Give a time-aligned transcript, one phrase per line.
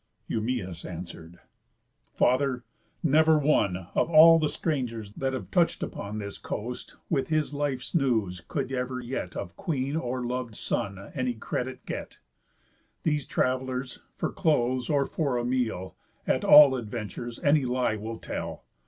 [0.27, 1.39] Eumæus answer'd:
[2.15, 2.63] "Father,
[3.03, 7.93] never one, Of all the strangers that have touch'd upon This coast, with his life's
[7.93, 12.17] news could ever yet Of queen, or lov'd son, any credit get.
[13.03, 15.95] These travellers, for clothes, or for a meal,
[16.25, 18.63] At all adventures, any lie will tell.